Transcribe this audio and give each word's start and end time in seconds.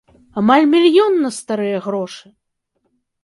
Амаль 0.41 0.63
мільён 0.71 1.13
на 1.25 1.29
старыя 1.37 1.77
грошы! 1.85 2.27